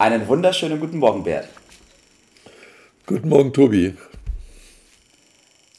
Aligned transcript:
Einen 0.00 0.28
wunderschönen 0.28 0.78
guten 0.78 0.98
Morgen, 0.98 1.24
Bert. 1.24 1.48
Guten 3.04 3.28
Morgen, 3.28 3.52
Tobi. 3.52 3.94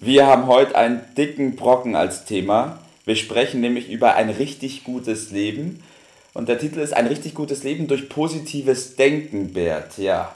Wir 0.01 0.27
haben 0.27 0.47
heute 0.47 0.75
einen 0.75 0.99
dicken 1.17 1.55
Brocken 1.55 1.95
als 1.95 2.25
Thema. 2.25 2.79
Wir 3.05 3.15
sprechen 3.15 3.61
nämlich 3.61 3.89
über 3.89 4.15
ein 4.15 4.29
richtig 4.29 4.83
gutes 4.83 5.31
Leben. 5.31 5.81
Und 6.33 6.49
der 6.49 6.59
Titel 6.59 6.79
ist 6.79 6.93
Ein 6.93 7.07
richtig 7.07 7.33
gutes 7.33 7.63
Leben 7.63 7.87
durch 7.87 8.09
positives 8.09 8.97
Denken, 8.97 9.53
Bert. 9.53 9.97
Ja. 9.97 10.35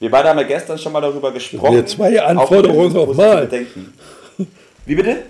Wir 0.00 0.10
beide 0.10 0.28
haben 0.28 0.38
ja 0.38 0.44
gestern 0.44 0.76
schon 0.76 0.92
mal 0.92 1.00
darüber 1.00 1.32
gesprochen. 1.32 1.76
Wir 1.76 1.86
zwei 1.86 2.20
Anforderungen 2.20 2.94
auf 2.94 3.16
mal. 3.16 3.48
Denken. 3.48 3.94
Wie 4.84 4.96
bitte? 4.96 5.22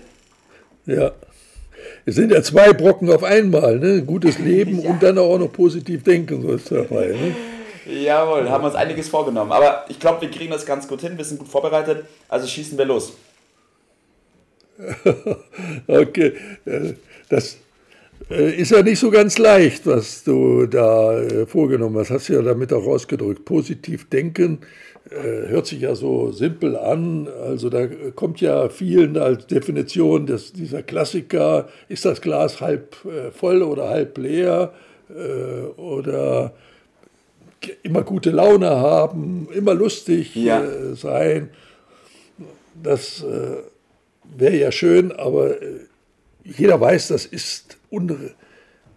Ja. 0.86 1.12
Es 2.04 2.16
sind 2.16 2.32
ja 2.32 2.42
zwei 2.42 2.72
Brocken 2.72 3.08
auf 3.12 3.22
einmal, 3.22 3.78
ne? 3.78 4.02
Gutes 4.02 4.38
Leben 4.40 4.82
ja. 4.82 4.90
und 4.90 5.00
dann 5.00 5.16
auch 5.16 5.38
noch 5.38 5.52
positiv 5.52 6.02
denken, 6.02 6.42
so 6.42 6.54
ist 6.54 6.72
dabei. 6.72 7.06
Ne? 7.06 7.53
Jawohl, 7.86 8.48
haben 8.48 8.64
uns 8.64 8.74
einiges 8.74 9.08
vorgenommen. 9.08 9.52
Aber 9.52 9.84
ich 9.88 9.98
glaube, 10.00 10.22
wir 10.22 10.30
kriegen 10.30 10.50
das 10.50 10.64
ganz 10.64 10.88
gut 10.88 11.00
hin, 11.00 11.16
wir 11.16 11.24
sind 11.24 11.38
gut 11.38 11.48
vorbereitet. 11.48 12.06
Also 12.28 12.46
schießen 12.46 12.78
wir 12.78 12.84
los. 12.84 13.12
okay, 15.86 16.32
äh, 16.64 16.94
das 17.28 17.58
äh, 18.30 18.54
ist 18.56 18.72
ja 18.72 18.82
nicht 18.82 18.98
so 18.98 19.10
ganz 19.10 19.38
leicht, 19.38 19.86
was 19.86 20.24
du 20.24 20.66
da 20.66 21.20
äh, 21.20 21.46
vorgenommen 21.46 21.98
hast. 21.98 22.10
Hast 22.10 22.28
du 22.28 22.34
ja 22.34 22.42
damit 22.42 22.72
auch 22.72 22.86
ausgedrückt. 22.86 23.44
Positiv 23.44 24.08
denken 24.08 24.60
hört 25.10 25.66
sich 25.66 25.82
ja 25.82 25.94
so 25.94 26.32
simpel 26.32 26.78
an. 26.78 27.28
Also 27.28 27.68
da 27.68 27.86
kommt 28.14 28.40
ja 28.40 28.70
vielen 28.70 29.18
als 29.18 29.46
Definition 29.46 30.24
des, 30.24 30.54
dieser 30.54 30.82
Klassiker, 30.82 31.68
ist 31.90 32.06
das 32.06 32.22
Glas 32.22 32.62
halb 32.62 32.96
voll 33.32 33.62
oder 33.62 33.90
halb 33.90 34.16
leer? 34.16 34.72
Oder 35.76 36.54
immer 37.82 38.02
gute 38.02 38.30
Laune 38.30 38.70
haben, 38.70 39.48
immer 39.54 39.74
lustig 39.74 40.34
ja. 40.34 40.62
äh, 40.62 40.94
sein. 40.94 41.50
Das 42.82 43.22
äh, 43.22 43.56
wäre 44.36 44.56
ja 44.56 44.72
schön, 44.72 45.12
aber 45.12 45.62
äh, 45.62 45.80
jeder 46.44 46.80
weiß, 46.80 47.08
das 47.08 47.26
ist 47.26 47.78
unre 47.90 48.34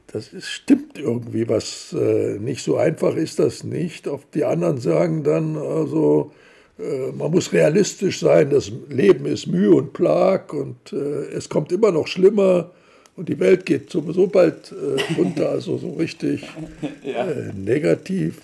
das 0.07 0.31
ist, 0.31 0.47
stimmt 0.47 0.97
irgendwie, 0.97 1.47
was 1.49 1.93
äh, 1.93 2.39
nicht 2.39 2.63
so 2.63 2.77
einfach 2.77 3.15
ist 3.15 3.39
das 3.39 3.63
nicht. 3.63 4.07
Auf 4.07 4.21
die 4.33 4.45
anderen 4.45 4.79
sagen 4.79 5.23
dann 5.23 5.57
also, 5.57 6.31
äh, 6.79 7.11
man 7.11 7.31
muss 7.31 7.51
realistisch 7.51 8.21
sein, 8.21 8.49
das 8.49 8.71
Leben 8.89 9.25
ist 9.25 9.47
Mühe 9.47 9.75
und 9.75 9.93
Plag 9.93 10.53
und 10.53 10.93
äh, 10.93 11.25
es 11.35 11.49
kommt 11.49 11.71
immer 11.71 11.91
noch 11.91 12.07
schlimmer 12.07 12.71
und 13.17 13.27
die 13.27 13.39
Welt 13.39 13.65
geht 13.65 13.89
sowieso 13.89 14.27
bald 14.27 14.73
runter, 15.17 15.49
also 15.49 15.77
so 15.77 15.93
richtig 15.93 16.47
ja. 17.03 17.25
negativ. 17.53 18.41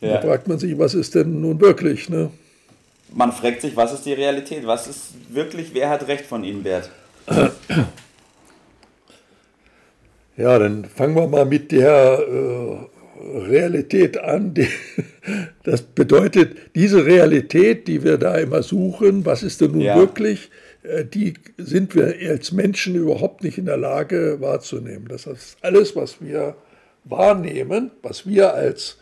Ja. 0.00 0.14
Da 0.14 0.22
fragt 0.22 0.48
man 0.48 0.58
sich, 0.58 0.78
was 0.78 0.94
ist 0.94 1.14
denn 1.14 1.40
nun 1.40 1.60
wirklich? 1.60 2.08
Ne? 2.08 2.30
Man 3.12 3.32
fragt 3.32 3.62
sich, 3.62 3.76
was 3.76 3.92
ist 3.92 4.04
die 4.04 4.12
Realität? 4.12 4.66
Was 4.66 4.86
ist 4.86 5.14
wirklich, 5.30 5.74
wer 5.74 5.90
hat 5.90 6.06
Recht 6.06 6.26
von 6.26 6.44
Ihnen, 6.44 6.62
Bert? 6.62 6.90
Ja, 10.36 10.58
dann 10.58 10.84
fangen 10.84 11.16
wir 11.16 11.26
mal 11.26 11.44
mit 11.44 11.72
der 11.72 11.90
äh, 11.90 13.38
Realität 13.38 14.18
an. 14.18 14.54
Die, 14.54 14.68
das 15.64 15.82
bedeutet, 15.82 16.56
diese 16.76 17.04
Realität, 17.04 17.88
die 17.88 18.04
wir 18.04 18.18
da 18.18 18.36
immer 18.36 18.62
suchen, 18.62 19.26
was 19.26 19.42
ist 19.42 19.60
denn 19.60 19.72
nun 19.72 19.80
ja. 19.80 19.96
wirklich, 19.96 20.50
äh, 20.84 21.04
die 21.04 21.34
sind 21.56 21.96
wir 21.96 22.14
als 22.30 22.52
Menschen 22.52 22.94
überhaupt 22.94 23.42
nicht 23.42 23.58
in 23.58 23.66
der 23.66 23.78
Lage 23.78 24.40
wahrzunehmen. 24.40 25.08
Das 25.08 25.26
heißt, 25.26 25.58
alles, 25.62 25.96
was 25.96 26.20
wir 26.20 26.54
wahrnehmen, 27.02 27.90
was 28.02 28.24
wir 28.24 28.54
als 28.54 28.98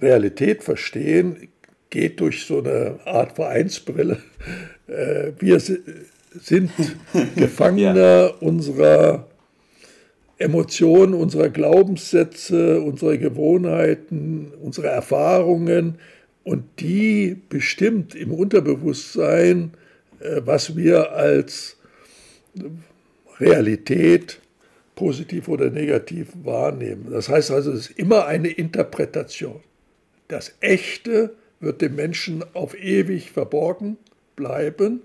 Realität 0.00 0.62
verstehen, 0.62 1.48
geht 1.90 2.20
durch 2.20 2.44
so 2.44 2.58
eine 2.58 2.98
Art 3.04 3.36
Vereinsbrille. 3.36 4.18
Äh, 4.86 5.32
wir 5.38 5.60
sind 5.60 6.70
Gefangener 7.36 8.26
ja. 8.26 8.34
unserer 8.40 9.28
Emotionen, 10.38 11.14
unserer 11.14 11.48
Glaubenssätze, 11.48 12.80
unserer 12.80 13.16
Gewohnheiten, 13.16 14.52
unserer 14.60 14.88
Erfahrungen 14.88 15.98
und 16.42 16.64
die 16.80 17.36
bestimmt 17.48 18.14
im 18.14 18.32
Unterbewusstsein, 18.32 19.72
äh, 20.20 20.40
was 20.44 20.76
wir 20.76 21.12
als 21.12 21.76
Realität 23.38 24.40
positiv 24.94 25.48
oder 25.48 25.70
negativ 25.70 26.28
wahrnehmen. 26.42 27.08
Das 27.10 27.28
heißt 27.28 27.50
also, 27.50 27.72
es 27.72 27.90
ist 27.90 27.98
immer 27.98 28.26
eine 28.26 28.48
Interpretation. 28.48 29.60
Das 30.28 30.54
Echte 30.60 31.34
wird 31.60 31.80
dem 31.80 31.96
Menschen 31.96 32.44
auf 32.54 32.78
ewig 32.78 33.30
verborgen 33.30 33.96
bleiben, 34.36 35.02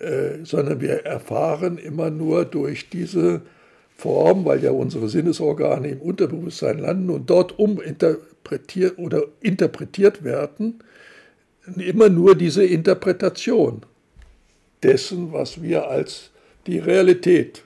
äh, 0.00 0.44
sondern 0.44 0.80
wir 0.80 1.04
erfahren 1.04 1.78
immer 1.78 2.10
nur 2.10 2.44
durch 2.44 2.88
diese 2.90 3.42
Form, 3.96 4.44
weil 4.44 4.62
ja 4.62 4.72
unsere 4.72 5.08
Sinnesorgane 5.08 5.88
im 5.88 6.00
Unterbewusstsein 6.00 6.78
landen 6.78 7.10
und 7.10 7.30
dort 7.30 7.58
uminterpretiert 7.58 8.98
oder 8.98 9.24
interpretiert 9.40 10.22
werden, 10.22 10.80
immer 11.76 12.08
nur 12.08 12.34
diese 12.34 12.64
Interpretation 12.64 13.82
dessen, 14.82 15.32
was 15.32 15.62
wir 15.62 15.88
als 15.88 16.30
die 16.66 16.78
Realität 16.78 17.62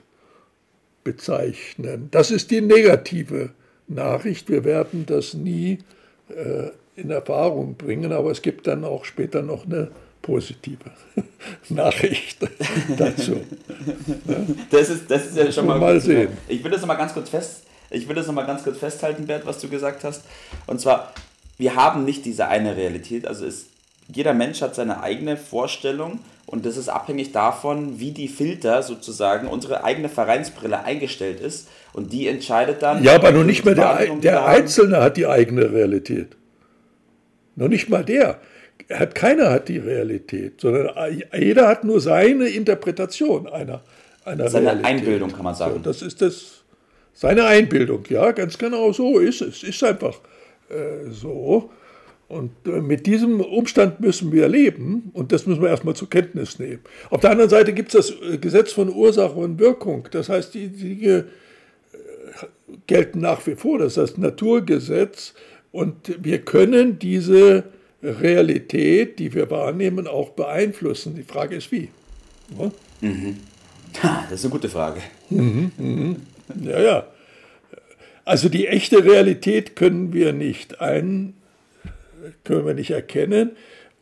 bezeichnen. 1.03 2.07
Das 2.11 2.31
ist 2.31 2.49
die 2.49 2.61
negative 2.61 3.49
Nachricht. 3.87 4.49
Wir 4.49 4.63
werden 4.63 5.05
das 5.05 5.33
nie 5.33 5.73
äh, 5.73 5.77
in 6.95 7.09
Erfahrung 7.09 7.75
bringen, 7.75 8.11
aber 8.11 8.31
es 8.31 8.41
gibt 8.41 8.67
dann 8.67 8.83
auch 8.83 9.05
später 9.05 9.41
noch 9.41 9.65
eine 9.65 9.91
positive 10.21 10.91
Nachricht 11.69 12.37
dazu. 12.97 13.41
Das 14.69 14.89
ist, 14.89 15.09
das 15.09 15.27
ist 15.27 15.37
ja 15.37 15.51
schon 15.51 15.65
mal. 15.65 15.79
Mal 15.79 15.99
sehen. 15.99 16.29
Ich 16.47 16.63
will 16.63 16.71
das 16.71 16.81
nochmal 16.81 16.97
ganz 16.97 17.13
kurz 17.13 17.29
fest. 17.29 17.63
Ich 17.89 18.07
will 18.07 18.15
das 18.15 18.27
noch 18.27 18.33
mal 18.33 18.45
ganz 18.45 18.63
kurz 18.63 18.77
festhalten, 18.77 19.25
Bert, 19.25 19.45
was 19.45 19.59
du 19.59 19.67
gesagt 19.67 20.03
hast. 20.03 20.23
Und 20.67 20.79
zwar, 20.79 21.13
wir 21.57 21.75
haben 21.75 22.05
nicht 22.05 22.25
diese 22.25 22.47
eine 22.47 22.77
Realität. 22.77 23.27
Also 23.27 23.45
ist, 23.45 23.67
jeder 24.13 24.33
Mensch 24.33 24.61
hat 24.61 24.75
seine 24.75 25.01
eigene 25.01 25.37
Vorstellung 25.37 26.19
und 26.45 26.65
das 26.65 26.75
ist 26.75 26.89
abhängig 26.89 27.31
davon, 27.31 27.99
wie 27.99 28.11
die 28.11 28.27
Filter 28.27 28.83
sozusagen, 28.83 29.47
unsere 29.47 29.83
eigene 29.83 30.09
Vereinsbrille 30.09 30.83
eingestellt 30.83 31.39
ist. 31.39 31.69
Und 31.93 32.11
die 32.11 32.27
entscheidet 32.27 32.81
dann. 32.81 33.03
Ja, 33.03 33.15
aber 33.15 33.31
nur 33.31 33.43
nicht 33.43 33.63
mehr 33.63 33.75
der, 33.75 34.05
der 34.15 34.45
Einzelne 34.45 35.01
hat 35.01 35.17
die 35.17 35.27
eigene 35.27 35.71
Realität. 35.71 36.35
Noch 37.55 37.67
nicht 37.67 37.89
mal 37.89 38.03
der. 38.03 38.39
Hat, 38.89 39.15
keiner 39.15 39.49
hat 39.49 39.69
die 39.69 39.77
Realität, 39.77 40.59
sondern 40.59 41.21
jeder 41.37 41.67
hat 41.67 41.83
nur 41.83 42.01
seine 42.01 42.47
Interpretation 42.47 43.47
einer, 43.47 43.81
einer 44.25 44.49
seine 44.49 44.67
Realität. 44.67 44.85
Einbildung, 44.91 45.31
kann 45.31 45.43
man 45.43 45.55
sagen. 45.55 45.75
So, 45.75 45.79
das 45.79 46.01
ist 46.01 46.21
das, 46.21 46.63
seine 47.13 47.45
Einbildung, 47.45 48.03
ja, 48.09 48.31
ganz 48.31 48.57
genau 48.57 48.91
so 48.91 49.19
ist 49.19 49.41
es. 49.41 49.63
Ist 49.63 49.83
einfach 49.83 50.15
äh, 50.69 51.09
so. 51.09 51.69
Und 52.31 52.51
äh, 52.65 52.79
mit 52.79 53.07
diesem 53.07 53.41
Umstand 53.41 53.99
müssen 53.99 54.31
wir 54.31 54.47
leben 54.47 55.11
und 55.13 55.33
das 55.33 55.45
müssen 55.45 55.61
wir 55.61 55.67
erstmal 55.67 55.97
zur 55.97 56.09
Kenntnis 56.09 56.59
nehmen. 56.59 56.79
Auf 57.09 57.19
der 57.19 57.31
anderen 57.31 57.49
Seite 57.49 57.73
gibt 57.73 57.93
es 57.93 58.07
das 58.07 58.21
äh, 58.21 58.37
Gesetz 58.37 58.71
von 58.71 58.87
Ursache 58.87 59.33
und 59.33 59.59
Wirkung. 59.59 60.07
Das 60.11 60.29
heißt, 60.29 60.53
die 60.53 60.69
Dinge 60.69 61.25
äh, 61.91 61.97
gelten 62.87 63.19
nach 63.19 63.45
wie 63.47 63.55
vor. 63.55 63.79
Das 63.79 63.97
heißt 63.97 64.17
Naturgesetz. 64.17 65.33
Und 65.73 66.23
wir 66.23 66.39
können 66.39 66.99
diese 66.99 67.65
Realität, 68.01 69.19
die 69.19 69.33
wir 69.33 69.51
wahrnehmen, 69.51 70.07
auch 70.07 70.29
beeinflussen. 70.29 71.15
Die 71.15 71.23
Frage 71.23 71.57
ist 71.57 71.69
wie. 71.73 71.89
Ja? 72.57 72.71
Mhm. 73.01 73.37
Das 74.29 74.39
ist 74.39 74.45
eine 74.45 74.53
gute 74.53 74.69
Frage. 74.69 75.01
Mhm, 75.29 75.71
mhm. 75.77 76.15
Ja, 76.63 76.79
ja. 76.79 77.07
Also 78.23 78.47
die 78.47 78.67
echte 78.67 79.03
Realität 79.03 79.75
können 79.75 80.13
wir 80.13 80.31
nicht 80.31 80.79
ein, 80.79 81.33
können 82.43 82.65
wir 82.65 82.73
nicht 82.73 82.91
erkennen. 82.91 83.51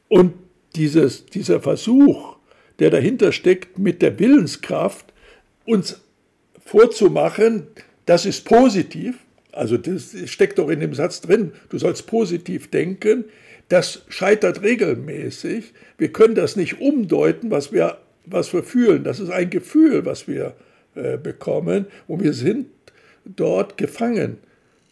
Und 0.07 0.33
dieses, 0.75 1.25
dieser 1.25 1.59
Versuch, 1.61 2.37
der 2.79 2.89
dahinter 2.89 3.31
steckt, 3.31 3.77
mit 3.77 4.01
der 4.01 4.19
Willenskraft 4.19 5.13
uns 5.65 6.01
vorzumachen, 6.65 7.67
das 8.05 8.25
ist 8.25 8.45
positiv, 8.45 9.17
Also 9.51 9.77
das 9.77 10.15
steckt 10.25 10.59
doch 10.59 10.69
in 10.69 10.79
dem 10.79 10.93
Satz 10.93 11.21
drin, 11.21 11.53
du 11.69 11.77
sollst 11.77 12.07
positiv 12.07 12.69
denken. 12.69 13.25
Das 13.67 14.03
scheitert 14.09 14.63
regelmäßig. 14.63 15.73
Wir 15.97 16.11
können 16.11 16.33
das 16.35 16.55
nicht 16.55 16.79
umdeuten, 16.79 17.51
was 17.51 17.71
wir, 17.71 17.97
was 18.25 18.51
wir 18.53 18.63
fühlen. 18.63 19.03
Das 19.03 19.19
ist 19.19 19.29
ein 19.29 19.49
Gefühl, 19.49 20.05
was 20.05 20.27
wir 20.27 20.55
äh, 20.95 21.17
bekommen. 21.17 21.85
Und 22.07 22.23
wir 22.23 22.33
sind 22.33 22.67
dort 23.25 23.77
gefangen 23.77 24.37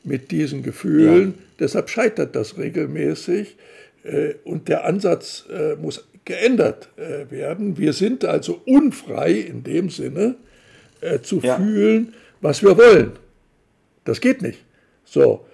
mit 0.08 0.32
diesen 0.32 0.64
Gefühlen. 0.64 1.36
Ja. 1.38 1.44
Deshalb 1.60 1.90
scheitert 1.90 2.36
das 2.36 2.58
regelmäßig. 2.58 3.58
Äh, 4.04 4.36
und 4.44 4.68
der 4.70 4.86
Ansatz 4.86 5.46
äh, 5.52 5.76
muss 5.76 6.08
geändert 6.26 6.90
äh, 6.98 7.30
werden. 7.32 7.78
Wir 7.78 7.94
sind 7.94 8.26
also 8.26 8.62
unfrei 8.66 9.32
in 9.32 9.64
dem 9.64 9.90
Sinne, 9.90 10.36
zu 11.22 11.40
ja. 11.42 11.58
fühlen, 11.58 12.16
was 12.42 12.64
wir 12.64 12.76
wollen. 12.76 13.12
Das 14.04 14.20
geht 14.20 14.42
nicht. 14.42 14.66
So, 15.06 15.46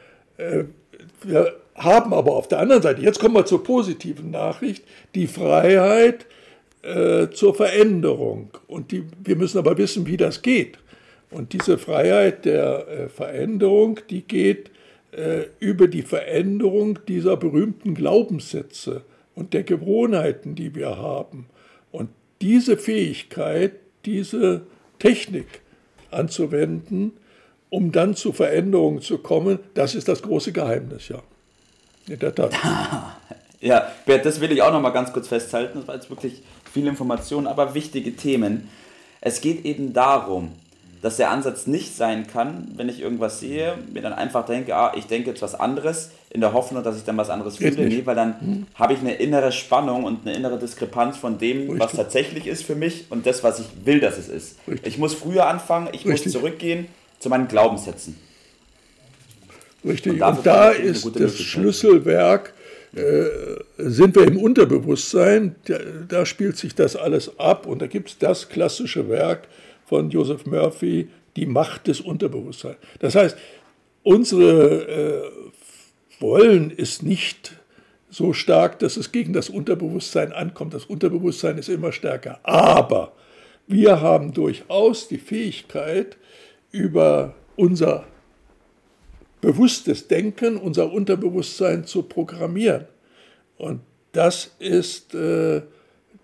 wir 1.22 1.54
haben 1.76 2.14
aber 2.14 2.32
auf 2.32 2.48
der 2.48 2.60
anderen 2.60 2.82
Seite, 2.82 3.02
jetzt 3.02 3.20
kommen 3.20 3.36
wir 3.36 3.46
zur 3.46 3.62
positiven 3.62 4.32
Nachricht, 4.32 4.86
die 5.16 5.28
Freiheit 5.28 6.28
zur 7.34 7.56
Veränderung. 7.56 8.52
Und 8.68 8.94
die, 8.94 9.04
wir 9.22 9.36
müssen 9.36 9.58
aber 9.58 9.78
wissen, 9.78 10.08
wie 10.08 10.16
das 10.16 10.42
geht. 10.42 10.78
Und 11.34 11.54
diese 11.54 11.78
Freiheit 11.78 12.46
der 12.46 13.10
Veränderung, 13.10 14.00
die 14.10 14.22
geht 14.22 14.70
äh, 15.12 15.46
über 15.60 15.88
die 15.88 16.04
Veränderung 16.04 17.00
dieser 17.08 17.38
berühmten 17.38 17.96
Glaubenssätze 17.96 19.04
und 19.36 19.54
der 19.54 19.64
Gewohnheiten, 19.64 20.56
die 20.56 20.76
wir 20.76 20.98
haben. 20.98 21.48
Und 21.92 22.10
diese 22.42 22.78
Fähigkeit, 22.78 23.74
diese 24.06 24.62
Technik 25.00 25.62
anzuwenden, 26.12 27.14
um 27.70 27.92
dann 27.92 28.16
zu 28.16 28.32
Veränderungen 28.32 29.02
zu 29.02 29.18
kommen, 29.18 29.60
das 29.74 29.96
ist 29.96 30.08
das 30.08 30.22
große 30.22 30.52
Geheimnis, 30.52 31.10
ja. 31.10 31.22
In 32.08 32.20
der 32.20 32.36
Tat. 32.36 32.54
ja, 33.62 33.92
Bert, 34.06 34.26
das 34.26 34.40
will 34.42 34.52
ich 34.52 34.62
auch 34.62 34.72
noch 34.72 34.82
mal 34.82 34.90
ganz 34.90 35.14
kurz 35.14 35.28
festhalten. 35.28 35.80
Das 35.80 35.88
war 35.88 35.96
jetzt 35.96 36.10
wirklich 36.10 36.44
viel 36.72 36.86
Information, 36.86 37.48
aber 37.48 37.74
wichtige 37.74 38.16
Themen. 38.16 38.70
Es 39.22 39.42
geht 39.42 39.64
eben 39.64 39.94
darum, 39.94 40.52
dass 41.04 41.18
der 41.18 41.32
Ansatz 41.32 41.68
nicht 41.68 41.98
sein 41.98 42.28
kann, 42.28 42.70
wenn 42.78 42.88
ich 42.88 43.02
irgendwas 43.02 43.42
sehe, 43.42 43.74
mir 43.94 44.02
dann 44.02 44.14
einfach 44.14 44.46
denke, 44.46 44.74
ah, 44.74 44.94
ich 44.96 45.06
denke 45.06 45.32
jetzt 45.32 45.42
was 45.42 45.54
anderes, 45.54 46.12
in 46.30 46.40
der 46.40 46.54
Hoffnung, 46.54 46.82
dass 46.82 46.96
ich 46.96 47.04
dann 47.04 47.18
was 47.18 47.30
anderes 47.30 47.58
finde. 47.58 47.84
Nee, 47.84 48.04
weil 48.06 48.16
dann 48.16 48.40
hm. 48.40 48.68
habe 48.76 48.94
ich 48.94 49.00
eine 49.00 49.14
innere 49.16 49.52
Spannung 49.52 50.06
und 50.06 50.26
eine 50.26 50.34
innere 50.34 50.58
Diskrepanz 50.58 51.18
von 51.18 51.38
dem, 51.38 51.58
Richtig. 51.58 51.80
was 51.80 51.92
tatsächlich 51.92 52.48
ist 52.48 52.64
für 52.64 52.76
mich 52.76 53.08
und 53.10 53.26
das, 53.26 53.44
was 53.44 53.60
ich 53.60 53.66
will, 53.84 54.00
dass 54.00 54.18
es 54.18 54.30
ist. 54.30 54.56
Richtig. 54.66 54.94
Ich 54.94 54.98
muss 54.98 55.14
früher 55.14 55.46
anfangen, 55.48 55.90
ich 55.92 56.06
Richtig. 56.06 56.28
muss 56.28 56.32
zurückgehen 56.32 56.88
zu 57.20 57.28
meinen 57.28 57.50
Glaubenssätzen. 57.50 58.16
Richtig, 59.84 60.14
und, 60.14 60.22
und 60.22 60.46
da 60.46 60.70
ist 60.70 61.06
das 61.20 61.38
Schlüsselwerk, 61.38 62.54
äh, 62.96 63.26
sind 63.78 64.16
wir 64.16 64.26
im 64.26 64.38
Unterbewusstsein, 64.38 65.56
da, 65.66 65.80
da, 66.08 66.26
spielt 66.26 66.56
sich 66.56 66.76
das 66.76 66.96
alles 66.96 67.38
ab 67.40 67.66
und 67.66 67.82
da 67.82 67.88
gibt 67.88 68.10
es 68.10 68.18
das 68.20 68.48
klassische 68.48 69.10
Werk, 69.10 69.50
von 69.86 70.10
Joseph 70.10 70.46
Murphy, 70.46 71.10
Die 71.36 71.46
Macht 71.46 71.88
des 71.88 72.02
Unterbewusstseins. 72.02 72.78
Das 73.00 73.16
heißt, 73.16 73.38
unsere 74.04 74.88
äh, 74.88 75.32
Wollen 76.20 76.72
ist 76.72 77.04
nicht 77.04 77.54
so 78.10 78.34
stark, 78.34 78.80
dass 78.80 78.98
es 78.98 79.12
gegen 79.12 79.34
das 79.34 79.50
Unterbewusstsein 79.50 80.32
ankommt. 80.32 80.74
Das 80.74 80.86
Unterbewusstsein 80.86 81.58
ist 81.58 81.70
immer 81.70 81.92
stärker. 81.92 82.40
Aber 82.44 83.14
wir 83.66 84.02
haben 84.02 84.34
durchaus 84.34 85.08
die 85.08 85.18
Fähigkeit, 85.18 86.18
über 86.72 87.36
unser 87.56 88.06
bewusstes 89.42 90.08
Denken, 90.08 90.58
unser 90.58 90.92
Unterbewusstsein 90.92 91.86
zu 91.86 92.04
programmieren. 92.04 92.86
Und 93.58 93.82
das 94.12 94.56
ist 94.60 95.14
äh, 95.14 95.62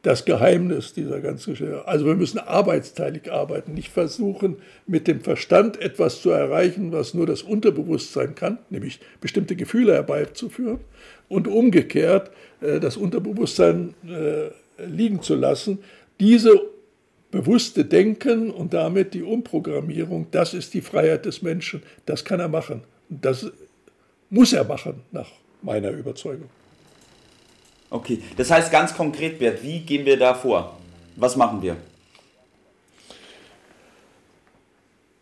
das 0.02 0.26
Geheimnis 0.26 0.94
dieser 0.94 1.20
ganzen 1.20 1.52
Geschichte. 1.52 1.88
Also 1.88 2.06
wir 2.06 2.16
müssen 2.16 2.40
arbeitsteilig 2.40 3.32
arbeiten, 3.32 3.74
nicht 3.74 3.90
versuchen, 3.90 4.58
mit 4.88 5.08
dem 5.08 5.22
Verstand 5.22 5.82
etwas 5.82 6.22
zu 6.22 6.30
erreichen, 6.30 6.92
was 6.92 7.14
nur 7.14 7.26
das 7.26 7.42
Unterbewusstsein 7.42 8.36
kann, 8.36 8.60
nämlich 8.70 9.00
bestimmte 9.20 9.56
Gefühle 9.56 9.94
herbeizuführen 9.94 10.80
und 11.28 11.48
umgekehrt 11.48 12.32
äh, 12.62 12.80
das 12.80 12.96
Unterbewusstsein 12.96 13.94
äh, 14.08 14.86
liegen 14.86 15.22
zu 15.22 15.36
lassen. 15.36 15.80
Diese 16.20 16.62
bewusste 17.32 17.86
Denken 17.86 18.52
und 18.52 18.74
damit 18.74 19.14
die 19.14 19.24
Umprogrammierung, 19.24 20.28
das 20.32 20.54
ist 20.54 20.74
die 20.74 20.82
Freiheit 20.82 21.26
des 21.26 21.42
Menschen. 21.42 21.84
Das 22.06 22.24
kann 22.24 22.40
er 22.40 22.48
machen. 22.48 22.84
Das 23.10 23.52
muss 24.30 24.54
er 24.54 24.64
machen, 24.64 25.02
nach 25.12 25.30
meiner 25.62 25.92
Überzeugung. 25.92 26.50
Okay, 27.90 28.22
das 28.38 28.52
heißt 28.52 28.72
ganz 28.72 28.94
konkret, 28.96 29.40
Bert, 29.40 29.64
wie 29.64 29.80
gehen 29.80 30.06
wir 30.06 30.18
da 30.18 30.34
vor? 30.34 30.78
Was 31.16 31.36
machen 31.36 31.62
wir? 31.62 31.76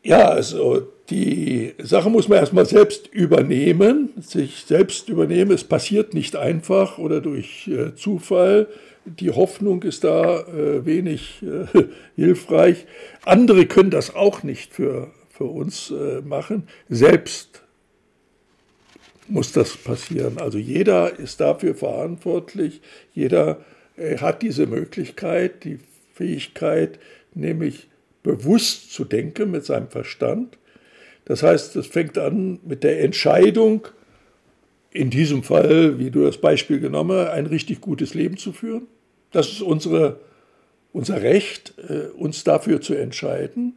Ja, 0.03 0.29
also 0.29 0.87
die 1.09 1.73
Sache 1.79 2.09
muss 2.09 2.27
man 2.27 2.39
erstmal 2.39 2.65
selbst 2.65 3.07
übernehmen, 3.07 4.09
sich 4.19 4.63
selbst 4.65 5.09
übernehmen. 5.09 5.51
Es 5.51 5.63
passiert 5.63 6.13
nicht 6.13 6.35
einfach 6.35 6.97
oder 6.97 7.21
durch 7.21 7.67
äh, 7.67 7.95
Zufall. 7.95 8.67
Die 9.05 9.31
Hoffnung 9.31 9.83
ist 9.83 10.03
da 10.03 10.41
äh, 10.41 10.85
wenig 10.85 11.41
äh, 11.43 11.83
hilfreich. 12.15 12.85
Andere 13.23 13.65
können 13.65 13.91
das 13.91 14.15
auch 14.15 14.43
nicht 14.43 14.73
für, 14.73 15.11
für 15.29 15.45
uns 15.45 15.91
äh, 15.91 16.21
machen. 16.21 16.67
Selbst 16.89 17.63
muss 19.29 19.51
das 19.51 19.75
passieren. 19.77 20.37
Also 20.37 20.57
jeder 20.57 21.17
ist 21.17 21.39
dafür 21.39 21.75
verantwortlich, 21.75 22.81
jeder 23.13 23.59
äh, 23.97 24.17
hat 24.17 24.41
diese 24.41 24.67
Möglichkeit, 24.67 25.63
die 25.63 25.79
Fähigkeit, 26.13 26.99
nämlich 27.33 27.87
bewusst 28.23 28.91
zu 28.93 29.05
denken 29.05 29.51
mit 29.51 29.65
seinem 29.65 29.89
Verstand. 29.89 30.57
Das 31.25 31.43
heißt, 31.43 31.75
es 31.75 31.87
fängt 31.87 32.17
an 32.17 32.59
mit 32.65 32.83
der 32.83 33.03
Entscheidung, 33.03 33.87
in 34.91 35.09
diesem 35.09 35.43
Fall, 35.43 35.99
wie 35.99 36.09
du 36.09 36.23
das 36.23 36.37
Beispiel 36.37 36.79
genommen 36.79 37.17
hast, 37.17 37.31
ein 37.31 37.45
richtig 37.45 37.81
gutes 37.81 38.13
Leben 38.13 38.37
zu 38.37 38.51
führen. 38.51 38.87
Das 39.31 39.47
ist 39.47 39.61
unsere, 39.61 40.19
unser 40.91 41.21
Recht, 41.21 41.73
äh, 41.77 42.07
uns 42.17 42.43
dafür 42.43 42.81
zu 42.81 42.95
entscheiden. 42.95 43.75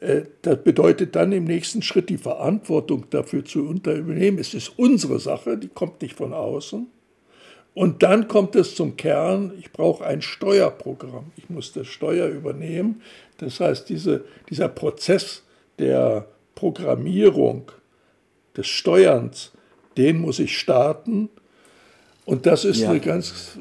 Äh, 0.00 0.22
das 0.42 0.62
bedeutet 0.62 1.14
dann 1.14 1.32
im 1.32 1.44
nächsten 1.44 1.82
Schritt 1.82 2.08
die 2.08 2.18
Verantwortung 2.18 3.06
dafür 3.10 3.44
zu 3.44 3.66
unternehmen. 3.66 4.38
Es 4.38 4.54
ist 4.54 4.72
unsere 4.76 5.20
Sache, 5.20 5.56
die 5.56 5.68
kommt 5.68 6.02
nicht 6.02 6.14
von 6.14 6.32
außen. 6.32 6.86
Und 7.72 8.02
dann 8.02 8.26
kommt 8.26 8.56
es 8.56 8.74
zum 8.74 8.96
Kern, 8.96 9.52
ich 9.58 9.72
brauche 9.72 10.04
ein 10.04 10.22
Steuerprogramm. 10.22 11.30
Ich 11.36 11.48
muss 11.48 11.72
das 11.72 11.86
Steuer 11.86 12.26
übernehmen. 12.26 13.00
Das 13.38 13.60
heißt, 13.60 13.88
diese, 13.88 14.24
dieser 14.48 14.68
Prozess 14.68 15.44
der 15.78 16.26
Programmierung, 16.56 17.70
des 18.56 18.66
Steuerns, 18.66 19.52
den 19.96 20.20
muss 20.20 20.38
ich 20.38 20.58
starten. 20.58 21.28
Und 22.24 22.46
das 22.46 22.64
ist 22.64 22.80
ja. 22.80 22.90
eine 22.90 23.00
ganz 23.00 23.56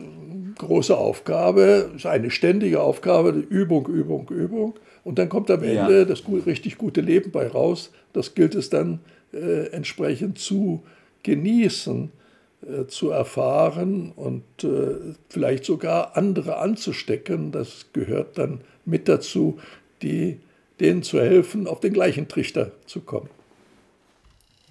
große 0.58 0.98
Aufgabe, 0.98 1.91
eine 2.03 2.31
ständige 2.31 2.81
Aufgabe, 2.81 3.29
Übung, 3.29 3.88
Übung, 3.88 4.27
Übung. 4.29 4.75
Und 5.03 5.20
dann 5.20 5.29
kommt 5.29 5.50
am 5.51 5.63
Ende 5.63 6.00
ja. 6.00 6.06
das 6.06 6.24
richtig 6.46 6.77
gute 6.77 7.01
Leben 7.01 7.32
bei 7.32 7.48
raus. 7.48 7.91
Das 8.13 8.36
gilt 8.36 8.56
es 8.56 8.70
dann 8.70 9.00
äh, 9.34 9.68
entsprechend 9.68 10.39
zu 10.39 10.84
genießen, 11.24 12.12
äh, 12.62 12.88
zu 12.88 13.10
erfahren 13.12 14.12
und 14.15 14.44
äh, 14.63 15.15
vielleicht 15.29 15.65
sogar 15.65 16.18
andere 16.18 16.58
anzustecken. 16.58 17.51
Das 17.51 17.88
gehört 17.94 18.38
dann 18.38 18.62
mit 18.86 19.08
dazu, 19.08 19.60
die, 20.01 20.39
denen 20.79 21.03
zu 21.03 21.20
helfen, 21.20 21.68
auf 21.68 21.79
den 21.79 21.94
gleichen 21.94 22.27
Trichter 22.27 22.72
zu 22.86 23.01
kommen. 23.01 23.29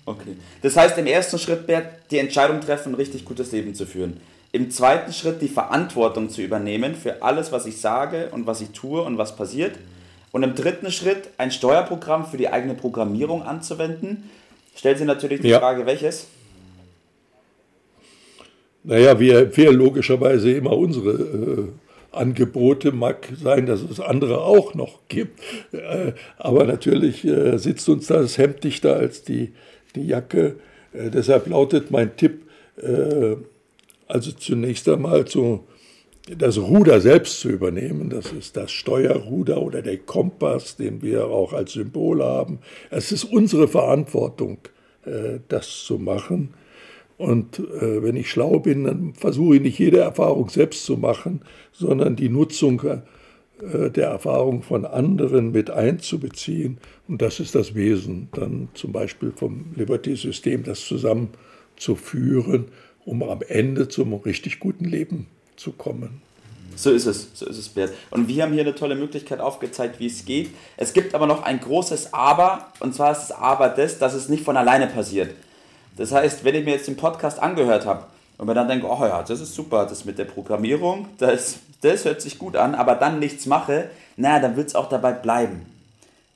Okay. 0.04 0.36
Das 0.62 0.76
heißt, 0.76 0.96
im 0.98 1.06
ersten 1.06 1.38
Schritt, 1.38 1.66
Bert, 1.66 1.86
die 2.10 2.18
Entscheidung 2.18 2.60
treffen, 2.60 2.92
ein 2.92 2.94
richtig 2.94 3.24
gutes 3.24 3.52
Leben 3.52 3.74
zu 3.74 3.86
führen. 3.86 4.20
Im 4.52 4.70
zweiten 4.70 5.12
Schritt 5.12 5.42
die 5.42 5.48
Verantwortung 5.48 6.30
zu 6.30 6.40
übernehmen 6.40 6.94
für 6.94 7.22
alles, 7.22 7.52
was 7.52 7.66
ich 7.66 7.80
sage 7.80 8.30
und 8.32 8.46
was 8.46 8.62
ich 8.62 8.70
tue 8.70 9.02
und 9.02 9.18
was 9.18 9.36
passiert. 9.36 9.72
Und 10.32 10.42
im 10.42 10.54
dritten 10.54 10.90
Schritt 10.90 11.30
ein 11.38 11.50
Steuerprogramm 11.50 12.26
für 12.26 12.36
die 12.36 12.48
eigene 12.48 12.74
Programmierung 12.74 13.42
anzuwenden. 13.42 14.30
Stellt 14.76 14.98
sich 14.98 15.06
natürlich 15.06 15.40
die 15.40 15.48
ja. 15.48 15.58
Frage, 15.58 15.86
welches? 15.86 16.26
Naja, 18.84 19.18
wir 19.18 19.40
empfehlen 19.40 19.76
logischerweise 19.76 20.52
immer 20.52 20.76
unsere 20.76 21.10
äh, 21.10 21.68
Angebote. 22.12 22.92
Mag 22.92 23.28
sein, 23.42 23.66
dass 23.66 23.82
es 23.82 24.00
andere 24.00 24.42
auch 24.42 24.74
noch 24.74 25.00
gibt. 25.08 25.40
Äh, 25.72 26.12
aber 26.36 26.64
natürlich 26.64 27.24
äh, 27.24 27.58
sitzt 27.58 27.88
uns 27.88 28.06
das 28.06 28.38
Hemd 28.38 28.64
dichter 28.64 28.96
als 28.96 29.24
die, 29.24 29.52
die 29.94 30.06
Jacke. 30.06 30.56
Äh, 30.92 31.10
deshalb 31.10 31.48
lautet 31.48 31.90
mein 31.90 32.16
Tipp, 32.16 32.42
äh, 32.76 33.36
also 34.06 34.32
zunächst 34.32 34.88
einmal 34.88 35.26
zu 35.26 35.64
das 36.36 36.58
Ruder 36.58 37.00
selbst 37.00 37.40
zu 37.40 37.48
übernehmen. 37.48 38.10
Das 38.10 38.32
ist 38.32 38.56
das 38.56 38.70
Steuerruder 38.70 39.62
oder 39.62 39.82
der 39.82 39.98
Kompass, 39.98 40.76
den 40.76 41.02
wir 41.02 41.26
auch 41.26 41.52
als 41.52 41.72
Symbol 41.72 42.22
haben. 42.22 42.58
Es 42.90 43.12
ist 43.12 43.24
unsere 43.24 43.68
Verantwortung, 43.68 44.58
äh, 45.04 45.40
das 45.48 45.84
zu 45.84 45.98
machen. 45.98 46.54
Und 47.16 47.58
äh, 47.58 48.02
wenn 48.02 48.16
ich 48.16 48.30
schlau 48.30 48.60
bin, 48.60 48.84
dann 48.84 49.14
versuche 49.14 49.56
ich 49.56 49.62
nicht 49.62 49.78
jede 49.78 49.98
Erfahrung 49.98 50.48
selbst 50.50 50.84
zu 50.84 50.96
machen, 50.96 51.40
sondern 51.72 52.14
die 52.14 52.28
Nutzung 52.28 52.82
äh, 52.84 53.90
der 53.90 54.08
Erfahrung 54.08 54.62
von 54.62 54.84
anderen 54.84 55.50
mit 55.50 55.70
einzubeziehen. 55.70 56.78
Und 57.08 57.22
das 57.22 57.40
ist 57.40 57.54
das 57.54 57.74
Wesen, 57.74 58.28
dann 58.32 58.68
zum 58.74 58.92
Beispiel 58.92 59.32
vom 59.34 59.72
Liberty-System, 59.74 60.62
das 60.62 60.86
zusammenzuführen, 60.86 62.66
um 63.04 63.22
am 63.24 63.40
Ende 63.48 63.88
zum 63.88 64.14
richtig 64.14 64.60
guten 64.60 64.84
Leben 64.84 65.26
zu 65.58 65.72
kommen. 65.72 66.22
So 66.76 66.92
ist 66.92 67.06
es, 67.06 67.28
so 67.34 67.44
ist 67.46 67.58
es, 67.58 67.68
Bert. 67.68 67.92
Und 68.10 68.28
wir 68.28 68.44
haben 68.44 68.52
hier 68.52 68.62
eine 68.62 68.74
tolle 68.74 68.94
Möglichkeit 68.94 69.40
aufgezeigt, 69.40 69.98
wie 69.98 70.06
es 70.06 70.24
geht. 70.24 70.50
Es 70.76 70.92
gibt 70.92 71.12
aber 71.12 71.26
noch 71.26 71.42
ein 71.42 71.58
großes 71.58 72.14
Aber, 72.14 72.68
und 72.78 72.94
zwar 72.94 73.10
ist 73.10 73.22
das 73.22 73.32
Aber 73.32 73.68
das, 73.68 73.98
dass 73.98 74.14
es 74.14 74.28
nicht 74.28 74.44
von 74.44 74.56
alleine 74.56 74.86
passiert. 74.86 75.34
Das 75.96 76.12
heißt, 76.12 76.44
wenn 76.44 76.54
ich 76.54 76.64
mir 76.64 76.70
jetzt 76.70 76.86
den 76.86 76.96
Podcast 76.96 77.42
angehört 77.42 77.84
habe 77.84 78.04
und 78.38 78.46
mir 78.46 78.54
dann 78.54 78.68
denke, 78.68 78.86
oh 78.86 79.00
ja, 79.00 79.24
das 79.24 79.40
ist 79.40 79.54
super, 79.54 79.86
das 79.86 80.04
mit 80.04 80.18
der 80.18 80.26
Programmierung, 80.26 81.08
das, 81.18 81.56
das 81.80 82.04
hört 82.04 82.22
sich 82.22 82.38
gut 82.38 82.54
an, 82.54 82.76
aber 82.76 82.94
dann 82.94 83.18
nichts 83.18 83.46
mache, 83.46 83.90
na, 84.16 84.38
dann 84.38 84.56
wird 84.56 84.68
es 84.68 84.76
auch 84.76 84.88
dabei 84.88 85.12
bleiben. 85.12 85.66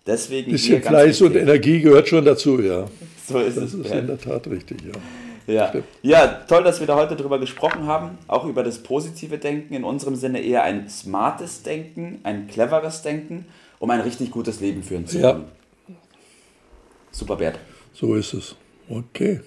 Deswegen 0.04 0.50
bisschen 0.50 0.82
Fleiß 0.82 1.20
und 1.20 1.36
Energie 1.36 1.80
gehört 1.80 2.08
schon 2.08 2.24
dazu, 2.24 2.60
ja. 2.60 2.86
So 3.28 3.38
ist 3.38 3.56
das 3.56 3.66
es. 3.66 3.78
Das 3.78 3.86
ist 3.86 3.92
in 3.92 4.06
der 4.08 4.18
Tat 4.20 4.48
richtig, 4.48 4.78
ja. 4.84 5.00
Ja. 5.46 5.72
ja, 6.02 6.26
toll, 6.46 6.62
dass 6.62 6.80
wir 6.80 6.86
da 6.86 6.94
heute 6.94 7.16
drüber 7.16 7.38
gesprochen 7.38 7.86
haben, 7.86 8.18
auch 8.28 8.44
über 8.44 8.62
das 8.62 8.82
positive 8.82 9.38
Denken, 9.38 9.74
in 9.74 9.84
unserem 9.84 10.14
Sinne 10.14 10.40
eher 10.40 10.62
ein 10.62 10.88
smartes 10.88 11.62
Denken, 11.62 12.20
ein 12.22 12.46
cleveres 12.46 13.02
Denken, 13.02 13.46
um 13.78 13.90
ein 13.90 14.00
richtig 14.00 14.30
gutes 14.30 14.60
Leben 14.60 14.82
führen 14.82 15.06
zu 15.06 15.20
können. 15.20 15.44
Ja. 15.88 15.94
Super, 17.10 17.36
Bert. 17.36 17.58
So 17.92 18.14
ist 18.14 18.32
es. 18.34 18.56
Okay. 18.88 19.40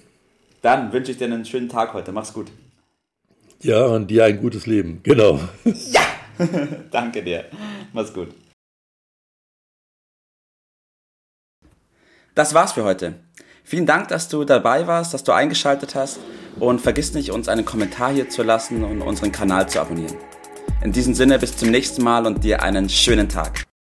Dann 0.62 0.92
wünsche 0.92 1.12
ich 1.12 1.18
dir 1.18 1.24
einen 1.24 1.44
schönen 1.44 1.68
Tag 1.68 1.94
heute. 1.94 2.12
Mach's 2.12 2.32
gut. 2.32 2.48
Ja, 3.62 3.86
und 3.86 4.10
dir 4.10 4.24
ein 4.24 4.40
gutes 4.40 4.66
Leben. 4.66 5.00
Genau. 5.02 5.40
Ja! 5.64 6.02
Danke 6.90 7.22
dir. 7.22 7.46
Mach's 7.92 8.12
gut. 8.12 8.28
Das 12.34 12.52
war's 12.52 12.72
für 12.72 12.84
heute. 12.84 13.14
Vielen 13.68 13.84
Dank, 13.84 14.06
dass 14.06 14.28
du 14.28 14.44
dabei 14.44 14.86
warst, 14.86 15.12
dass 15.12 15.24
du 15.24 15.32
eingeschaltet 15.32 15.96
hast 15.96 16.20
und 16.60 16.80
vergiss 16.80 17.14
nicht, 17.14 17.32
uns 17.32 17.48
einen 17.48 17.64
Kommentar 17.64 18.12
hier 18.12 18.30
zu 18.30 18.44
lassen 18.44 18.84
und 18.84 19.02
unseren 19.02 19.32
Kanal 19.32 19.68
zu 19.68 19.80
abonnieren. 19.80 20.14
In 20.84 20.92
diesem 20.92 21.14
Sinne, 21.14 21.40
bis 21.40 21.56
zum 21.56 21.72
nächsten 21.72 22.04
Mal 22.04 22.26
und 22.26 22.44
dir 22.44 22.62
einen 22.62 22.88
schönen 22.88 23.28
Tag. 23.28 23.65